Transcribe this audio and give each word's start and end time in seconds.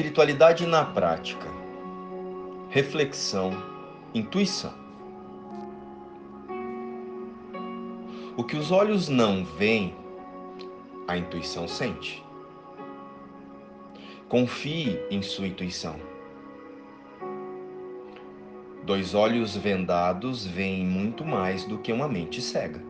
Espiritualidade 0.00 0.66
na 0.66 0.82
prática. 0.82 1.46
Reflexão, 2.70 3.52
intuição. 4.14 4.72
O 8.34 8.42
que 8.42 8.56
os 8.56 8.70
olhos 8.70 9.10
não 9.10 9.44
veem, 9.44 9.94
a 11.06 11.18
intuição 11.18 11.68
sente. 11.68 12.24
Confie 14.26 14.98
em 15.10 15.20
sua 15.20 15.46
intuição. 15.46 15.96
Dois 18.84 19.14
olhos 19.14 19.54
vendados 19.54 20.46
veem 20.46 20.82
muito 20.82 21.26
mais 21.26 21.66
do 21.66 21.76
que 21.76 21.92
uma 21.92 22.08
mente 22.08 22.40
cega. 22.40 22.82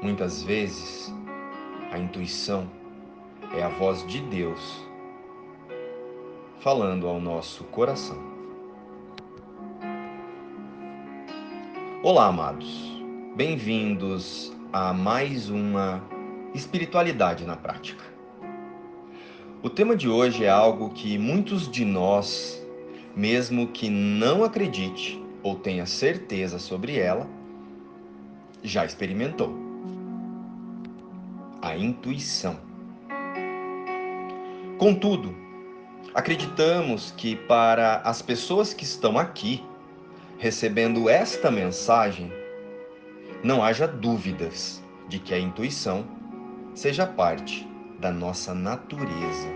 Muitas 0.00 0.42
vezes, 0.42 1.14
a 1.92 1.98
intuição 1.98 2.66
é 3.54 3.62
a 3.62 3.68
voz 3.68 4.06
de 4.06 4.20
Deus 4.20 4.84
falando 6.60 7.06
ao 7.06 7.20
nosso 7.20 7.64
coração. 7.64 8.18
Olá, 12.02 12.26
amados. 12.26 13.00
Bem-vindos 13.36 14.52
a 14.72 14.92
mais 14.92 15.48
uma 15.48 16.02
espiritualidade 16.54 17.44
na 17.44 17.56
prática. 17.56 18.04
O 19.62 19.70
tema 19.70 19.96
de 19.96 20.08
hoje 20.08 20.44
é 20.44 20.50
algo 20.50 20.90
que 20.90 21.18
muitos 21.18 21.70
de 21.70 21.84
nós, 21.84 22.64
mesmo 23.14 23.68
que 23.68 23.88
não 23.88 24.44
acredite 24.44 25.22
ou 25.42 25.56
tenha 25.56 25.86
certeza 25.86 26.58
sobre 26.58 26.98
ela, 26.98 27.28
já 28.62 28.84
experimentou 28.84 29.54
a 31.62 31.76
intuição. 31.76 32.75
Contudo, 34.78 35.34
acreditamos 36.12 37.10
que 37.16 37.34
para 37.34 37.96
as 38.04 38.20
pessoas 38.20 38.74
que 38.74 38.84
estão 38.84 39.18
aqui 39.18 39.64
recebendo 40.36 41.08
esta 41.08 41.50
mensagem, 41.50 42.30
não 43.42 43.64
haja 43.64 43.88
dúvidas 43.88 44.84
de 45.08 45.18
que 45.18 45.32
a 45.32 45.38
intuição 45.38 46.06
seja 46.74 47.06
parte 47.06 47.66
da 47.98 48.10
nossa 48.10 48.52
natureza, 48.52 49.48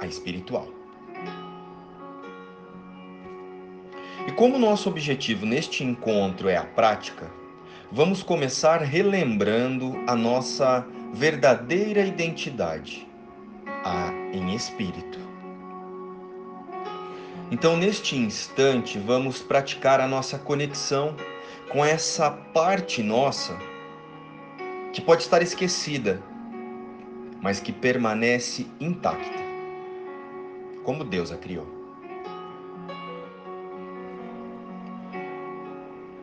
a 0.00 0.06
espiritual. 0.06 0.66
E 4.26 4.32
como 4.32 4.58
nosso 4.58 4.88
objetivo 4.88 5.46
neste 5.46 5.84
encontro 5.84 6.48
é 6.48 6.56
a 6.56 6.64
prática, 6.64 7.30
vamos 7.92 8.20
começar 8.20 8.78
relembrando 8.82 9.96
a 10.08 10.16
nossa 10.16 10.84
verdadeira 11.12 12.00
identidade, 12.00 13.06
a 13.86 14.12
em 14.32 14.54
espírito. 14.54 15.18
Então, 17.50 17.76
neste 17.76 18.16
instante, 18.16 18.98
vamos 18.98 19.40
praticar 19.40 20.00
a 20.00 20.08
nossa 20.08 20.36
conexão 20.36 21.14
com 21.70 21.84
essa 21.84 22.30
parte 22.30 23.02
nossa 23.02 23.56
que 24.92 25.00
pode 25.00 25.22
estar 25.22 25.40
esquecida, 25.40 26.20
mas 27.40 27.60
que 27.60 27.70
permanece 27.70 28.66
intacta, 28.80 29.38
como 30.82 31.04
Deus 31.04 31.30
a 31.30 31.36
criou. 31.36 31.66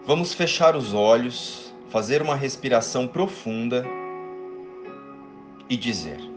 Vamos 0.05 0.33
fechar 0.33 0.75
os 0.75 0.93
olhos, 0.93 1.73
fazer 1.89 2.21
uma 2.21 2.35
respiração 2.35 3.07
profunda 3.07 3.85
e 5.69 5.77
dizer: 5.77 6.32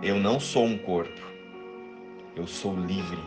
Eu 0.00 0.14
não 0.14 0.38
sou 0.38 0.64
um 0.64 0.78
corpo, 0.78 1.20
eu 2.36 2.46
sou 2.46 2.76
livre. 2.76 3.18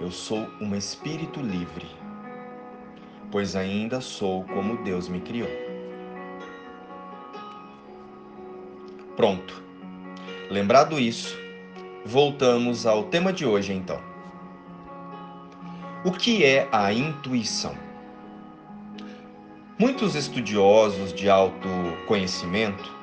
Eu 0.00 0.10
sou 0.10 0.50
um 0.60 0.74
espírito 0.74 1.40
livre, 1.40 1.86
pois 3.30 3.54
ainda 3.54 4.00
sou 4.00 4.42
como 4.42 4.82
Deus 4.82 5.08
me 5.08 5.20
criou. 5.20 5.48
Pronto. 9.14 9.62
Lembrado 10.50 10.98
isso, 10.98 11.38
voltamos 12.04 12.86
ao 12.86 13.04
tema 13.04 13.32
de 13.32 13.46
hoje 13.46 13.72
então. 13.72 14.00
O 16.04 16.10
que 16.10 16.44
é 16.44 16.68
a 16.72 16.92
intuição? 16.92 17.76
Muitos 19.78 20.16
estudiosos 20.16 21.14
de 21.14 21.30
autoconhecimento 21.30 22.95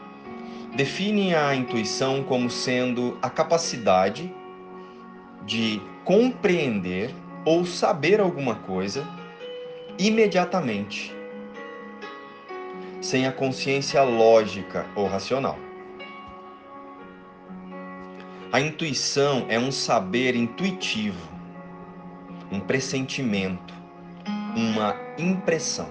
definem 0.76 1.36
a 1.36 1.56
intuição 1.56 2.24
como 2.24 2.50
sendo 2.50 3.18
a 3.22 3.30
capacidade 3.30 4.34
de 5.46 5.82
compreender 6.04 7.14
ou 7.46 7.66
saber 7.66 8.20
alguma 8.20 8.56
coisa 8.56 9.08
imediatamente, 10.00 11.14
sem 13.02 13.28
a 13.28 13.32
consciência 13.32 14.02
lógica 14.04 14.86
ou 14.96 15.08
racional. 15.08 15.58
A 18.52 18.60
intuição 18.60 19.46
é 19.50 19.58
um 19.60 19.72
saber 19.72 20.36
intuitivo 20.36 21.34
um 22.54 22.60
pressentimento, 22.60 23.74
uma 24.56 24.96
impressão. 25.18 25.90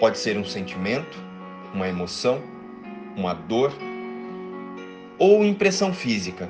Pode 0.00 0.18
ser 0.18 0.36
um 0.36 0.44
sentimento, 0.44 1.16
uma 1.74 1.88
emoção, 1.88 2.40
uma 3.16 3.34
dor 3.34 3.72
ou 5.18 5.44
impressão 5.44 5.92
física, 5.92 6.48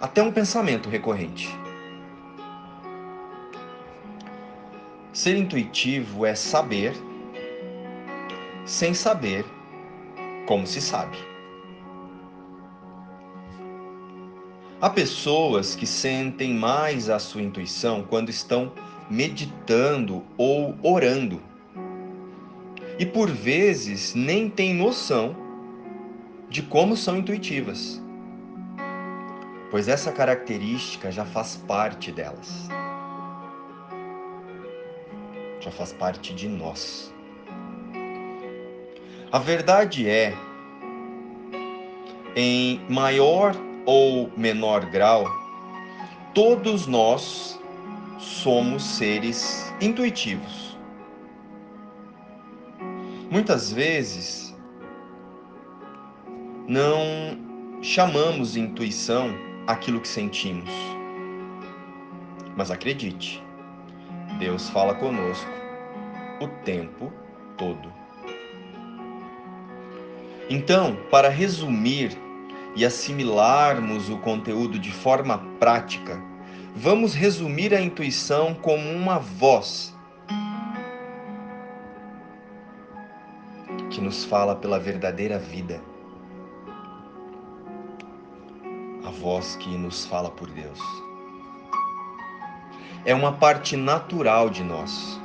até 0.00 0.22
um 0.22 0.32
pensamento 0.32 0.88
recorrente. 0.88 1.48
Ser 5.12 5.36
intuitivo 5.36 6.24
é 6.24 6.34
saber 6.34 6.94
sem 8.64 8.94
saber 8.94 9.44
como 10.46 10.66
se 10.66 10.80
sabe. 10.80 11.16
Há 14.80 14.88
pessoas 14.88 15.74
que 15.74 15.86
sentem 15.86 16.54
mais 16.54 17.10
a 17.10 17.18
sua 17.18 17.42
intuição 17.42 18.04
quando 18.08 18.28
estão 18.28 18.72
meditando 19.10 20.22
ou 20.36 20.76
orando. 20.82 21.42
E 22.98 23.06
por 23.06 23.30
vezes 23.30 24.12
nem 24.14 24.50
têm 24.50 24.74
noção 24.74 25.36
de 26.48 26.62
como 26.62 26.96
são 26.96 27.16
intuitivas, 27.16 28.02
pois 29.70 29.86
essa 29.86 30.10
característica 30.10 31.12
já 31.12 31.24
faz 31.24 31.56
parte 31.68 32.10
delas. 32.10 32.68
Já 35.60 35.70
faz 35.70 35.92
parte 35.92 36.34
de 36.34 36.48
nós. 36.48 37.14
A 39.30 39.38
verdade 39.38 40.08
é, 40.08 40.34
em 42.34 42.80
maior 42.88 43.54
ou 43.84 44.30
menor 44.36 44.86
grau, 44.86 45.24
todos 46.34 46.86
nós 46.86 47.60
somos 48.18 48.82
seres 48.82 49.72
intuitivos. 49.80 50.77
Muitas 53.30 53.70
vezes 53.70 54.56
não 56.66 57.38
chamamos 57.82 58.54
de 58.54 58.60
intuição 58.60 59.34
aquilo 59.66 60.00
que 60.00 60.08
sentimos. 60.08 60.70
Mas 62.56 62.70
acredite, 62.70 63.44
Deus 64.38 64.70
fala 64.70 64.94
conosco 64.94 65.50
o 66.40 66.48
tempo 66.64 67.12
todo. 67.58 67.92
Então, 70.48 70.96
para 71.10 71.28
resumir 71.28 72.16
e 72.74 72.82
assimilarmos 72.82 74.08
o 74.08 74.16
conteúdo 74.16 74.78
de 74.78 74.90
forma 74.90 75.36
prática, 75.60 76.18
vamos 76.74 77.12
resumir 77.12 77.74
a 77.74 77.80
intuição 77.80 78.54
como 78.54 78.90
uma 78.90 79.18
voz 79.18 79.97
nos 84.08 84.24
fala 84.24 84.56
pela 84.56 84.80
verdadeira 84.80 85.38
vida. 85.38 85.82
A 89.04 89.10
voz 89.10 89.54
que 89.56 89.68
nos 89.68 90.06
fala 90.06 90.30
por 90.30 90.48
Deus. 90.48 90.80
É 93.04 93.14
uma 93.14 93.32
parte 93.32 93.76
natural 93.76 94.48
de 94.48 94.64
nós. 94.64 95.20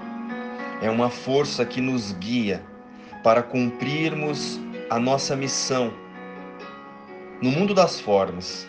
É 0.82 0.90
uma 0.90 1.10
força 1.10 1.66
que 1.66 1.80
nos 1.80 2.12
guia 2.12 2.62
para 3.24 3.42
cumprirmos 3.42 4.60
a 4.90 5.00
nossa 5.00 5.34
missão 5.34 5.94
no 7.42 7.50
mundo 7.52 7.74
das 7.74 8.02
formas. 8.02 8.68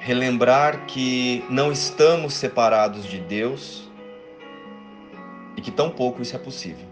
Relembrar 0.00 0.84
que 0.84 1.42
não 1.48 1.72
estamos 1.72 2.34
separados 2.34 3.06
de 3.06 3.18
Deus 3.20 3.84
que 5.64 5.70
tão 5.70 5.90
pouco 5.90 6.20
isso 6.20 6.36
é 6.36 6.38
possível. 6.38 6.86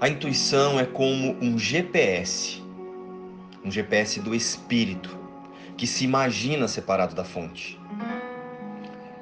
A 0.00 0.08
intuição 0.08 0.80
é 0.80 0.84
como 0.84 1.36
um 1.40 1.56
GPS, 1.56 2.60
um 3.64 3.70
GPS 3.70 4.20
do 4.20 4.34
espírito, 4.34 5.16
que 5.76 5.86
se 5.86 6.04
imagina 6.04 6.66
separado 6.66 7.14
da 7.14 7.22
fonte. 7.22 7.78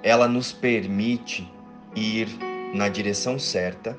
Ela 0.03 0.27
nos 0.27 0.51
permite 0.51 1.53
ir 1.95 2.29
na 2.73 2.89
direção 2.89 3.39
certa 3.39 3.99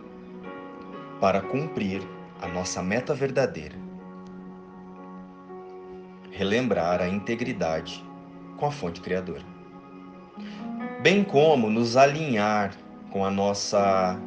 para 1.21 1.41
cumprir 1.41 2.01
a 2.41 2.47
nossa 2.47 2.81
meta 2.81 3.13
verdadeira. 3.13 3.75
Relembrar 6.31 6.99
a 6.99 7.07
integridade 7.07 8.03
com 8.57 8.65
a 8.65 8.71
fonte 8.71 9.01
criadora. 9.01 9.48
Bem 11.01 11.23
como 11.23 11.69
nos 11.69 11.95
alinhar 11.95 12.73
com 13.09 13.23
a 13.23 13.31
nossa 13.31 14.19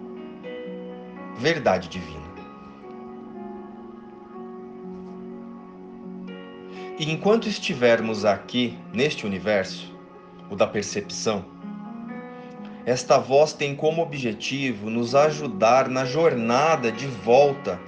verdade 1.37 1.87
divina. 1.87 2.23
E 6.99 7.13
enquanto 7.13 7.47
estivermos 7.47 8.25
aqui, 8.25 8.79
neste 8.91 9.27
universo, 9.27 9.95
o 10.49 10.57
da 10.57 10.67
percepção, 10.67 11.45
esta 12.87 13.19
voz 13.19 13.53
tem 13.53 13.77
como 13.77 14.01
objetivo 14.01 14.89
nos 14.89 15.15
ajudar 15.15 15.91
na 15.91 16.07
jornada 16.07 16.91
de 16.91 17.07
volta 17.07 17.79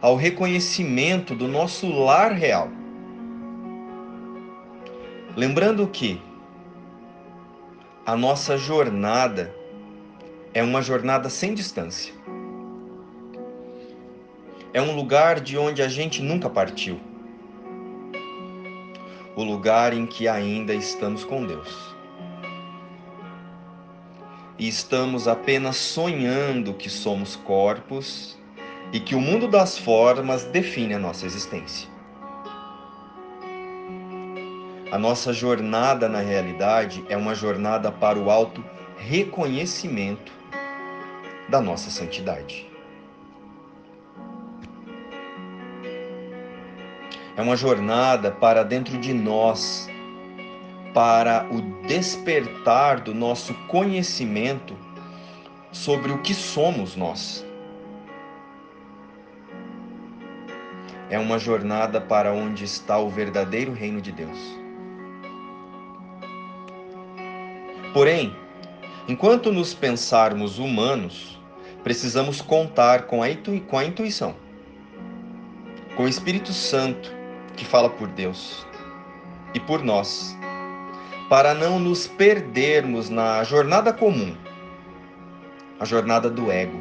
ao 0.00 0.16
reconhecimento 0.16 1.32
do 1.36 1.46
nosso 1.46 1.88
lar 1.88 2.32
real. 2.32 2.68
Lembrando 5.36 5.86
que 5.86 6.20
a 8.04 8.16
nossa 8.16 8.58
jornada 8.58 9.54
é 10.52 10.60
uma 10.60 10.82
jornada 10.82 11.30
sem 11.30 11.54
distância. 11.54 12.12
É 14.74 14.82
um 14.82 14.96
lugar 14.96 15.38
de 15.38 15.56
onde 15.56 15.82
a 15.82 15.88
gente 15.88 16.20
nunca 16.20 16.50
partiu 16.50 17.00
o 19.36 19.44
lugar 19.44 19.94
em 19.94 20.04
que 20.04 20.26
ainda 20.26 20.74
estamos 20.74 21.24
com 21.24 21.46
Deus. 21.46 21.94
E 24.58 24.66
estamos 24.66 25.28
apenas 25.28 25.76
sonhando 25.76 26.74
que 26.74 26.90
somos 26.90 27.36
corpos 27.36 28.36
e 28.92 28.98
que 28.98 29.14
o 29.14 29.20
mundo 29.20 29.46
das 29.46 29.78
formas 29.78 30.44
define 30.44 30.94
a 30.94 30.98
nossa 30.98 31.24
existência. 31.24 31.91
A 34.92 34.98
nossa 34.98 35.32
jornada 35.32 36.06
na 36.06 36.20
realidade 36.20 37.02
é 37.08 37.16
uma 37.16 37.34
jornada 37.34 37.90
para 37.90 38.18
o 38.18 38.30
alto 38.30 38.62
reconhecimento 38.98 40.30
da 41.48 41.62
nossa 41.62 41.88
santidade. 41.88 42.70
É 47.34 47.40
uma 47.40 47.56
jornada 47.56 48.30
para 48.30 48.62
dentro 48.62 48.98
de 48.98 49.14
nós, 49.14 49.88
para 50.92 51.48
o 51.50 51.62
despertar 51.86 53.00
do 53.00 53.14
nosso 53.14 53.54
conhecimento 53.68 54.76
sobre 55.72 56.12
o 56.12 56.18
que 56.18 56.34
somos 56.34 56.96
nós. 56.96 57.42
É 61.08 61.18
uma 61.18 61.38
jornada 61.38 61.98
para 61.98 62.30
onde 62.34 62.64
está 62.64 62.98
o 62.98 63.08
verdadeiro 63.08 63.72
reino 63.72 63.98
de 63.98 64.12
Deus. 64.12 64.61
Porém, 67.92 68.34
enquanto 69.06 69.52
nos 69.52 69.74
pensarmos 69.74 70.58
humanos, 70.58 71.38
precisamos 71.84 72.40
contar 72.40 73.02
com 73.02 73.22
a, 73.22 73.26
com 73.66 73.76
a 73.76 73.84
intuição, 73.84 74.34
com 75.94 76.04
o 76.04 76.08
Espírito 76.08 76.52
Santo 76.54 77.12
que 77.54 77.66
fala 77.66 77.90
por 77.90 78.08
Deus 78.08 78.66
e 79.52 79.60
por 79.60 79.82
nós, 79.82 80.34
para 81.28 81.52
não 81.52 81.78
nos 81.78 82.06
perdermos 82.06 83.10
na 83.10 83.44
jornada 83.44 83.92
comum, 83.92 84.34
a 85.78 85.84
jornada 85.84 86.30
do 86.30 86.50
ego. 86.50 86.80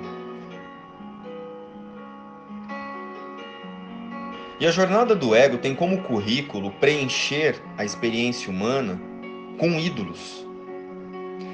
E 4.62 4.66
a 4.68 4.72
jornada 4.72 5.14
do 5.14 5.36
ego 5.36 5.58
tem 5.58 5.76
como 5.76 6.04
currículo 6.04 6.72
preencher 6.72 7.62
a 7.78 7.84
experiência 7.84 8.50
humana 8.50 9.02
com 9.58 9.80
ídolos, 9.80 10.46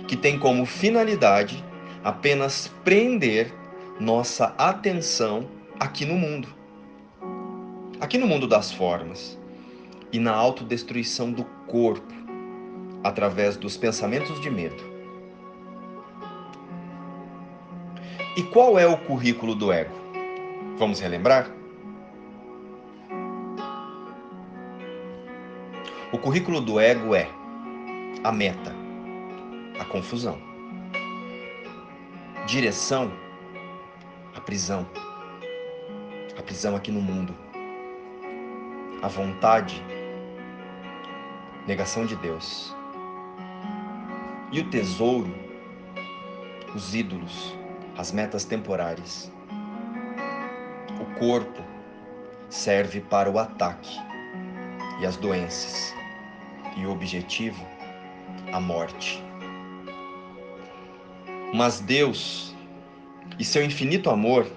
que 0.08 0.16
tem 0.16 0.40
como 0.40 0.66
finalidade 0.66 1.64
apenas 2.04 2.72
prender 2.84 3.54
nossa 4.00 4.54
atenção 4.58 5.48
aqui 5.80 6.06
no 6.06 6.16
mundo 6.16 6.58
aqui 8.00 8.18
no 8.18 8.28
mundo 8.28 8.48
das 8.48 8.72
formas 8.72 9.38
e 10.12 10.20
na 10.20 10.32
autodestruição 10.32 11.32
do 11.32 11.44
corpo 11.68 12.14
através 13.04 13.58
dos 13.58 13.78
pensamentos 13.78 14.40
de 14.40 14.50
medo. 14.50 14.98
E 18.36 18.44
qual 18.44 18.78
é 18.78 18.86
o 18.86 18.98
currículo 18.98 19.56
do 19.56 19.72
ego? 19.72 19.94
Vamos 20.78 21.00
relembrar? 21.00 21.50
O 26.12 26.18
currículo 26.18 26.62
do 26.62 26.80
ego 26.80 27.16
é 27.16 27.28
a 28.24 28.32
meta, 28.32 28.74
a 29.80 29.86
confusão, 29.86 30.38
direção, 32.46 33.12
a 34.36 34.42
prisão, 34.42 34.88
a 36.38 36.42
prisão 36.42 36.76
aqui 36.76 36.92
no 36.92 37.02
mundo 37.02 37.36
a 39.02 39.08
vontade, 39.08 39.84
negação 41.68 42.06
de 42.06 42.16
Deus. 42.16 42.76
E 44.52 44.60
o 44.60 44.70
tesouro, 44.70 45.34
os 46.74 46.96
ídolos, 46.96 47.56
as 47.98 48.12
metas 48.12 48.44
temporárias. 48.46 49.32
O 51.00 51.20
corpo 51.20 51.64
serve 52.50 53.02
para 53.02 53.30
o 53.30 53.38
ataque 53.38 53.98
e 55.00 55.06
as 55.06 55.18
doenças. 55.18 55.94
E 56.76 56.86
o 56.86 56.92
objetivo, 56.92 57.66
a 58.52 58.60
morte. 58.60 59.27
Mas 61.54 61.80
Deus 61.80 62.56
e 63.40 63.46
seu 63.46 63.64
infinito 63.64 64.10
amor 64.10 64.48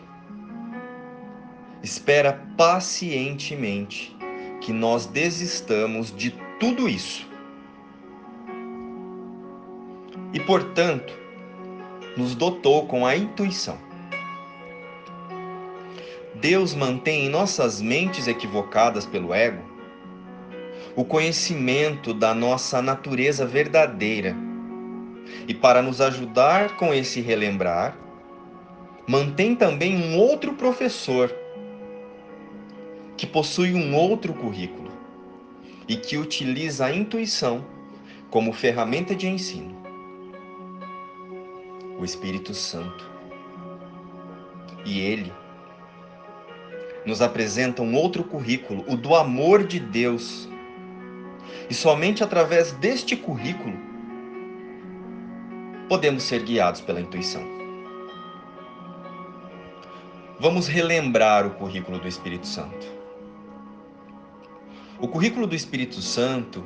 espera 1.82 2.44
pacientemente 2.56 4.16
que 4.60 4.72
nós 4.72 5.06
desistamos 5.06 6.14
de 6.14 6.32
tudo 6.58 6.88
isso. 6.88 7.26
E, 10.32 10.40
portanto, 10.40 11.12
nos 12.16 12.34
dotou 12.34 12.86
com 12.86 13.06
a 13.06 13.16
intuição. 13.16 13.78
Deus 16.34 16.74
mantém 16.74 17.26
em 17.26 17.28
nossas 17.28 17.80
mentes 17.80 18.26
equivocadas 18.26 19.04
pelo 19.04 19.34
ego 19.34 19.70
o 20.96 21.04
conhecimento 21.04 22.12
da 22.12 22.34
nossa 22.34 22.82
natureza 22.82 23.46
verdadeira. 23.46 24.36
E 25.46 25.54
para 25.54 25.82
nos 25.82 26.00
ajudar 26.00 26.76
com 26.76 26.92
esse 26.92 27.20
relembrar, 27.20 27.96
mantém 29.06 29.54
também 29.56 29.96
um 29.96 30.18
outro 30.18 30.52
professor 30.54 31.34
que 33.16 33.26
possui 33.26 33.74
um 33.74 33.94
outro 33.94 34.32
currículo 34.32 34.90
e 35.88 35.96
que 35.96 36.16
utiliza 36.16 36.86
a 36.86 36.94
intuição 36.94 37.64
como 38.30 38.52
ferramenta 38.52 39.14
de 39.14 39.28
ensino. 39.28 39.76
O 41.98 42.04
Espírito 42.04 42.54
Santo. 42.54 43.10
E 44.84 45.00
ele 45.00 45.32
nos 47.04 47.20
apresenta 47.20 47.82
um 47.82 47.94
outro 47.96 48.22
currículo, 48.22 48.84
o 48.86 48.96
do 48.96 49.14
amor 49.14 49.64
de 49.64 49.80
Deus. 49.80 50.48
E 51.68 51.74
somente 51.74 52.22
através 52.22 52.72
deste 52.72 53.16
currículo 53.16 53.89
podemos 55.90 56.22
ser 56.22 56.44
guiados 56.44 56.80
pela 56.80 57.00
intuição. 57.00 57.42
Vamos 60.38 60.68
relembrar 60.68 61.44
o 61.44 61.50
currículo 61.50 61.98
do 61.98 62.06
Espírito 62.06 62.46
Santo. 62.46 62.86
O 65.00 65.08
currículo 65.08 65.48
do 65.48 65.54
Espírito 65.56 66.00
Santo 66.00 66.64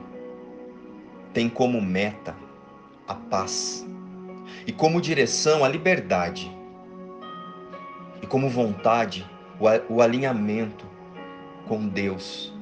tem 1.33 1.49
como 1.49 1.81
meta 1.81 2.37
a 3.09 3.15
paz 3.15 3.87
e 4.67 4.73
como 4.73 5.01
direção 5.01 5.65
a 5.65 5.69
liberdade 5.69 6.55
e 8.21 8.27
como 8.27 8.51
vontade 8.51 9.27
o 9.89 10.03
alinhamento 10.03 10.85
com 11.67 11.89
Deus 11.89 12.53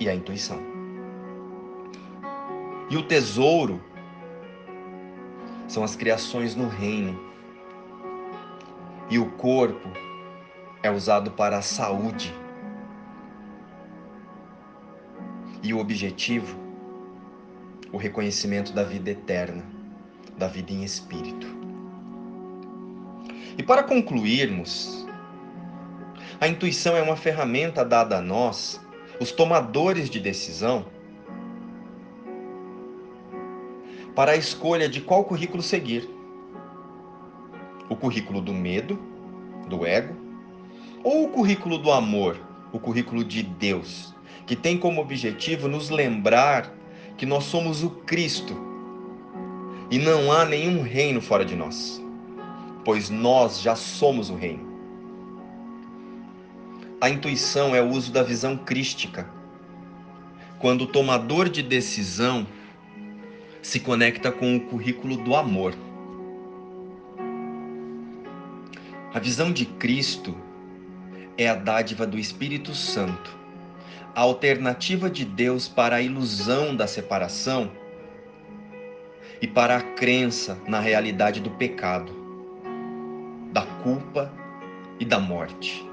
e 0.00 0.08
a 0.08 0.14
intuição. 0.14 0.62
E 2.88 2.96
o 2.96 3.02
tesouro 3.02 3.84
são 5.68 5.82
as 5.82 5.96
criações 5.96 6.54
no 6.54 6.68
reino. 6.68 7.18
E 9.08 9.18
o 9.18 9.30
corpo 9.32 9.88
é 10.82 10.90
usado 10.90 11.30
para 11.30 11.58
a 11.58 11.62
saúde. 11.62 12.34
E 15.62 15.72
o 15.72 15.78
objetivo, 15.78 16.56
o 17.92 17.96
reconhecimento 17.96 18.72
da 18.72 18.84
vida 18.84 19.10
eterna, 19.10 19.64
da 20.36 20.46
vida 20.46 20.72
em 20.72 20.84
espírito. 20.84 21.46
E 23.58 23.62
para 23.62 23.82
concluirmos, 23.82 25.06
a 26.40 26.46
intuição 26.46 26.96
é 26.96 27.02
uma 27.02 27.16
ferramenta 27.16 27.84
dada 27.84 28.18
a 28.18 28.20
nós, 28.20 28.80
os 29.18 29.32
tomadores 29.32 30.10
de 30.10 30.20
decisão, 30.20 30.84
para 34.16 34.32
a 34.32 34.36
escolha 34.36 34.88
de 34.88 35.02
qual 35.02 35.24
currículo 35.24 35.62
seguir. 35.62 36.08
O 37.86 37.94
currículo 37.94 38.40
do 38.40 38.52
medo, 38.52 38.98
do 39.68 39.84
ego, 39.84 40.16
ou 41.04 41.26
o 41.26 41.28
currículo 41.28 41.76
do 41.76 41.92
amor, 41.92 42.40
o 42.72 42.78
currículo 42.80 43.22
de 43.22 43.42
Deus, 43.42 44.14
que 44.46 44.56
tem 44.56 44.78
como 44.78 45.02
objetivo 45.02 45.68
nos 45.68 45.90
lembrar 45.90 46.72
que 47.18 47.26
nós 47.26 47.44
somos 47.44 47.84
o 47.84 47.90
Cristo 47.90 48.56
e 49.90 49.98
não 49.98 50.32
há 50.32 50.46
nenhum 50.46 50.82
reino 50.82 51.20
fora 51.20 51.44
de 51.44 51.54
nós, 51.54 52.02
pois 52.86 53.10
nós 53.10 53.60
já 53.60 53.76
somos 53.76 54.30
o 54.30 54.34
reino. 54.34 54.66
A 57.02 57.10
intuição 57.10 57.76
é 57.76 57.82
o 57.82 57.90
uso 57.90 58.10
da 58.10 58.22
visão 58.22 58.56
crística, 58.56 59.28
quando 60.58 60.82
o 60.82 60.86
tomador 60.86 61.50
de 61.50 61.62
decisão 61.62 62.46
se 63.66 63.80
conecta 63.80 64.30
com 64.30 64.54
o 64.54 64.60
currículo 64.60 65.16
do 65.16 65.34
amor. 65.34 65.74
A 69.12 69.18
visão 69.18 69.50
de 69.50 69.66
Cristo 69.66 70.36
é 71.36 71.48
a 71.48 71.54
dádiva 71.56 72.06
do 72.06 72.16
Espírito 72.16 72.76
Santo, 72.76 73.36
a 74.14 74.20
alternativa 74.20 75.10
de 75.10 75.24
Deus 75.24 75.66
para 75.66 75.96
a 75.96 76.00
ilusão 76.00 76.76
da 76.76 76.86
separação 76.86 77.68
e 79.42 79.48
para 79.48 79.78
a 79.78 79.82
crença 79.82 80.56
na 80.68 80.78
realidade 80.78 81.40
do 81.40 81.50
pecado, 81.50 82.12
da 83.50 83.62
culpa 83.82 84.32
e 85.00 85.04
da 85.04 85.18
morte. 85.18 85.84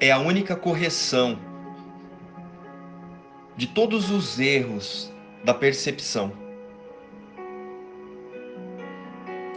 É 0.00 0.10
a 0.10 0.18
única 0.18 0.56
correção 0.56 1.38
de 3.56 3.68
todos 3.68 4.10
os 4.10 4.40
erros 4.40 5.14
da 5.46 5.54
percepção. 5.54 6.32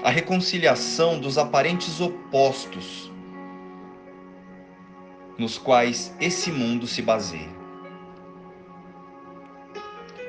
A 0.04 0.12
reconciliação 0.12 1.20
dos 1.20 1.36
aparentes 1.36 2.00
opostos 2.00 3.12
nos 5.36 5.58
quais 5.58 6.16
esse 6.22 6.52
mundo 6.52 6.86
se 6.86 7.02
baseia. 7.02 7.50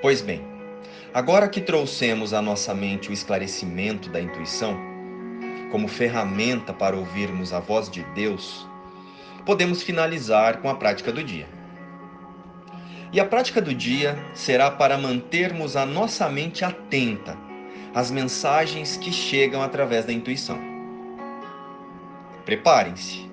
Pois 0.00 0.22
bem, 0.22 0.42
agora 1.12 1.46
que 1.46 1.60
trouxemos 1.60 2.32
à 2.32 2.40
nossa 2.40 2.72
mente 2.72 3.10
o 3.10 3.12
esclarecimento 3.12 4.08
da 4.08 4.18
intuição, 4.18 4.78
como 5.70 5.88
ferramenta 5.88 6.72
para 6.72 6.96
ouvirmos 6.96 7.52
a 7.52 7.60
voz 7.60 7.90
de 7.90 8.02
Deus, 8.14 8.66
podemos 9.44 9.82
finalizar 9.82 10.62
com 10.62 10.70
a 10.70 10.74
prática 10.74 11.12
do 11.12 11.22
dia. 11.22 11.59
E 13.12 13.18
a 13.18 13.24
prática 13.24 13.60
do 13.60 13.74
dia 13.74 14.16
será 14.34 14.70
para 14.70 14.96
mantermos 14.96 15.74
a 15.74 15.84
nossa 15.84 16.28
mente 16.28 16.64
atenta 16.64 17.36
às 17.92 18.08
mensagens 18.08 18.96
que 18.96 19.10
chegam 19.10 19.62
através 19.62 20.04
da 20.04 20.12
intuição. 20.12 20.58
Preparem-se. 22.44 23.28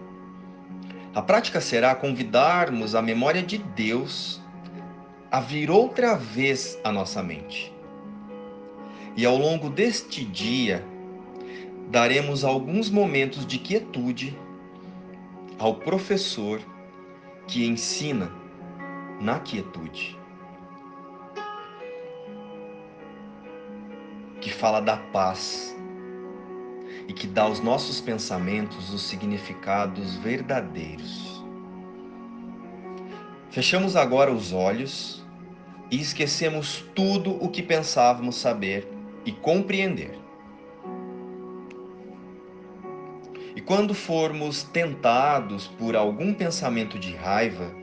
A 1.13 1.21
prática 1.21 1.61
será 1.61 1.93
convidarmos 1.93 2.95
a 2.95 3.01
memória 3.01 3.43
de 3.43 3.59
Deus 3.59 4.41
a 5.29 5.39
vir 5.39 5.69
outra 5.69 6.15
vez 6.15 6.79
à 6.83 6.91
nossa 6.91 7.21
mente. 7.21 7.71
E 9.15 9.25
ao 9.25 9.37
longo 9.37 9.69
deste 9.69 10.25
dia, 10.25 10.83
daremos 11.89 12.43
alguns 12.43 12.89
momentos 12.89 13.45
de 13.45 13.59
quietude 13.59 14.37
ao 15.59 15.75
professor 15.75 16.59
que 17.47 17.65
ensina 17.65 18.31
na 19.19 19.39
quietude. 19.39 20.17
Que 24.39 24.51
fala 24.51 24.79
da 24.79 24.97
paz 24.97 25.75
e 27.07 27.13
que 27.13 27.25
dá 27.25 27.43
aos 27.43 27.59
nossos 27.59 27.99
pensamentos 27.99 28.93
os 28.93 29.01
significados 29.01 30.15
verdadeiros. 30.17 31.43
Fechamos 33.49 33.95
agora 33.95 34.31
os 34.31 34.53
olhos 34.53 35.25
e 35.89 35.99
esquecemos 35.99 36.85
tudo 36.93 37.31
o 37.43 37.49
que 37.49 37.63
pensávamos 37.63 38.35
saber 38.35 38.87
e 39.25 39.31
compreender. 39.31 40.17
E 43.55 43.61
quando 43.61 43.95
formos 43.95 44.63
tentados 44.63 45.67
por 45.67 45.95
algum 45.95 46.33
pensamento 46.33 46.99
de 46.99 47.15
raiva, 47.15 47.73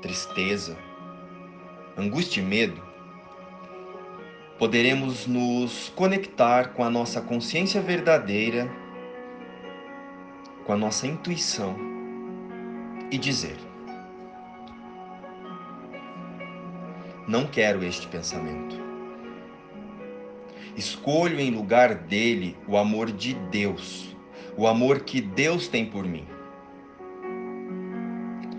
tristeza, 0.00 0.76
angústia 1.96 2.40
e 2.40 2.44
medo, 2.44 2.80
poderemos 4.58 5.26
nos 5.26 5.92
conectar 5.94 6.70
com 6.70 6.84
a 6.84 6.90
nossa 6.90 7.20
consciência 7.20 7.80
verdadeira, 7.80 8.70
com 10.64 10.72
a 10.72 10.76
nossa 10.76 11.06
intuição 11.06 11.76
e 13.10 13.18
dizer: 13.18 13.56
Não 17.26 17.46
quero 17.46 17.84
este 17.84 18.06
pensamento. 18.08 18.76
Escolho 20.76 21.40
em 21.40 21.50
lugar 21.50 21.94
dele 21.94 22.56
o 22.68 22.76
amor 22.76 23.10
de 23.10 23.34
Deus, 23.34 24.16
o 24.56 24.66
amor 24.66 25.00
que 25.00 25.20
Deus 25.20 25.66
tem 25.66 25.84
por 25.84 26.04
mim 26.04 26.37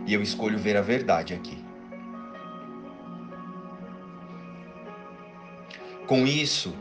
e 0.09 0.13
eu 0.15 0.23
escolho 0.23 0.57
ver 0.57 0.75
a 0.75 0.81
verdade 0.81 1.35
aqui. 1.35 1.63
Com 6.07 6.25
isso, 6.25 6.73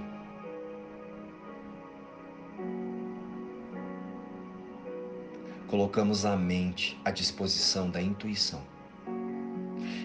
colocamos 5.66 6.24
a 6.24 6.34
mente 6.38 6.98
à 7.04 7.10
disposição 7.10 7.90
da 7.90 8.00
intuição. 8.00 8.62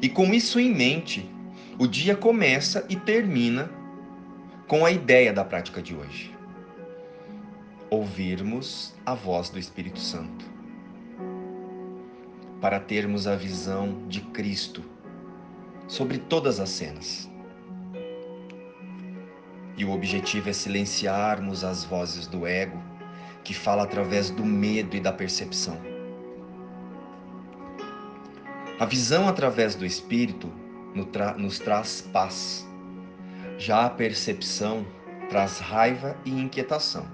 E 0.02 0.10
com 0.10 0.34
isso 0.34 0.60
em 0.60 0.76
mente, 0.76 1.26
o 1.80 1.88
dia 1.88 2.18
começa 2.18 2.86
e 2.90 2.98
termina 2.98 3.72
com 4.68 4.86
a 4.86 4.92
ideia 4.92 5.32
da 5.32 5.46
prática 5.46 5.82
de 5.82 5.96
hoje. 5.96 6.36
Ouvirmos 7.90 8.94
a 9.06 9.14
voz 9.14 9.50
do 9.50 9.58
Espírito 9.58 10.02
Santo 10.02 10.53
para 12.64 12.80
termos 12.80 13.28
a 13.28 13.36
visão 13.36 14.08
de 14.08 14.22
Cristo 14.22 14.82
sobre 15.86 16.18
todas 16.18 16.62
as 16.62 16.70
cenas. 16.70 17.30
E 19.76 19.84
o 19.84 19.92
objetivo 19.92 20.50
é 20.50 20.54
silenciarmos 20.54 21.66
as 21.66 21.84
vozes 21.84 22.26
do 22.26 22.48
ego 22.48 22.82
que 23.44 23.54
fala 23.54 23.84
através 23.84 24.30
do 24.30 24.46
medo 24.46 24.96
e 24.96 25.02
da 25.02 25.12
percepção. 25.12 25.78
A 28.80 28.86
visão 28.86 29.28
através 29.28 29.76
do 29.76 29.86
espírito 29.86 30.50
nos 31.38 31.60
traz 31.60 32.00
paz. 32.14 32.66
Já 33.58 33.88
a 33.88 33.90
percepção 33.90 34.86
traz 35.28 35.60
raiva 35.60 36.16
e 36.24 36.32
inquietação. 36.32 37.06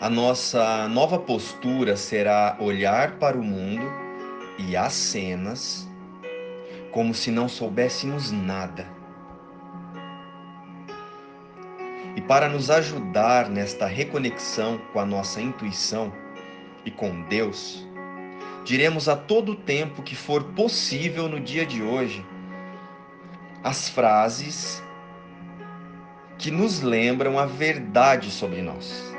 A 0.00 0.08
nossa 0.08 0.86
nova 0.86 1.18
postura 1.18 1.96
será 1.96 2.56
olhar 2.60 3.18
para 3.18 3.36
o 3.36 3.42
mundo 3.42 3.82
e 4.56 4.76
as 4.76 4.92
cenas 4.92 5.88
como 6.92 7.12
se 7.12 7.32
não 7.32 7.48
soubéssemos 7.48 8.30
nada. 8.30 8.86
E 12.14 12.20
para 12.20 12.48
nos 12.48 12.70
ajudar 12.70 13.48
nesta 13.48 13.88
reconexão 13.88 14.78
com 14.92 15.00
a 15.00 15.04
nossa 15.04 15.40
intuição 15.40 16.12
e 16.84 16.92
com 16.92 17.22
Deus, 17.22 17.84
diremos 18.64 19.08
a 19.08 19.16
todo 19.16 19.56
tempo 19.56 20.00
que 20.00 20.14
for 20.14 20.44
possível 20.44 21.28
no 21.28 21.40
dia 21.40 21.66
de 21.66 21.82
hoje 21.82 22.24
as 23.64 23.88
frases 23.88 24.80
que 26.38 26.52
nos 26.52 26.82
lembram 26.82 27.36
a 27.36 27.46
verdade 27.46 28.30
sobre 28.30 28.62
nós. 28.62 29.17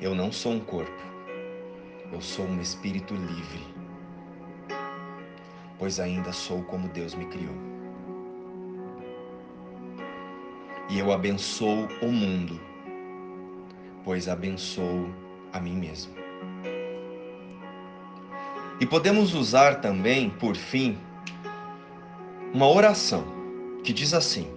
Eu 0.00 0.14
não 0.14 0.30
sou 0.30 0.52
um 0.52 0.60
corpo. 0.60 1.02
Eu 2.12 2.20
sou 2.20 2.46
um 2.46 2.60
espírito 2.60 3.14
livre. 3.14 3.66
pois 5.78 6.00
ainda 6.00 6.32
sou 6.32 6.62
como 6.64 6.88
Deus 6.88 7.14
me 7.14 7.24
criou. 7.26 7.54
E 10.88 10.98
eu 10.98 11.12
abençoo 11.12 11.88
o 12.02 12.10
mundo, 12.10 12.60
pois 14.04 14.28
abençoo 14.28 15.08
a 15.52 15.60
mim 15.60 15.76
mesmo. 15.76 16.14
E 18.80 18.86
podemos 18.86 19.34
usar 19.34 19.80
também, 19.80 20.30
por 20.30 20.56
fim, 20.56 20.98
uma 22.54 22.68
oração 22.68 23.24
que 23.84 23.92
diz 23.92 24.14
assim: 24.14 24.48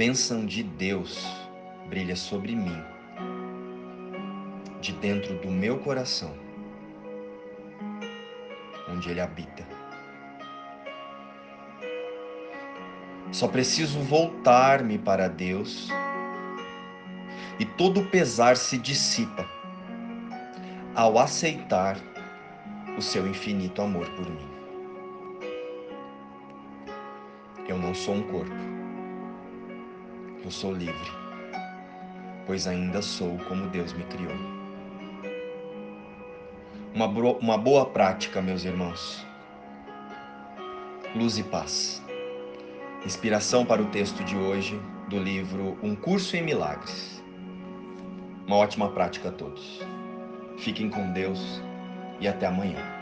bênção 0.00 0.46
de 0.46 0.62
Deus 0.62 1.26
brilha 1.90 2.16
sobre 2.16 2.56
mim, 2.56 2.82
de 4.80 4.94
dentro 4.94 5.38
do 5.40 5.50
meu 5.50 5.78
coração, 5.78 6.34
onde 8.88 9.10
Ele 9.10 9.20
habita. 9.20 9.62
Só 13.30 13.46
preciso 13.46 13.98
voltar-me 14.00 14.96
para 14.96 15.28
Deus 15.28 15.90
e 17.58 17.66
todo 17.66 18.00
o 18.00 18.06
pesar 18.06 18.56
se 18.56 18.78
dissipa 18.78 19.46
ao 20.94 21.18
aceitar 21.18 21.98
o 22.96 23.02
seu 23.02 23.28
infinito 23.28 23.82
amor 23.82 24.08
por 24.12 24.30
mim. 24.30 24.48
Eu 27.68 27.76
não 27.76 27.94
sou 27.94 28.14
um 28.14 28.22
corpo, 28.22 28.79
eu 30.44 30.50
sou 30.50 30.72
livre, 30.72 31.10
pois 32.46 32.66
ainda 32.66 33.02
sou 33.02 33.38
como 33.48 33.68
Deus 33.68 33.92
me 33.92 34.04
criou. 34.04 34.34
Uma, 36.94 37.06
uma 37.06 37.58
boa 37.58 37.86
prática, 37.86 38.42
meus 38.42 38.64
irmãos. 38.64 39.24
Luz 41.14 41.38
e 41.38 41.42
paz. 41.42 42.02
Inspiração 43.04 43.64
para 43.64 43.82
o 43.82 43.86
texto 43.86 44.24
de 44.24 44.36
hoje 44.36 44.80
do 45.08 45.18
livro 45.18 45.78
Um 45.82 45.94
Curso 45.94 46.36
em 46.36 46.42
Milagres. 46.42 47.22
Uma 48.46 48.56
ótima 48.56 48.90
prática 48.90 49.28
a 49.28 49.32
todos. 49.32 49.80
Fiquem 50.58 50.90
com 50.90 51.12
Deus 51.12 51.62
e 52.20 52.26
até 52.26 52.46
amanhã. 52.46 52.99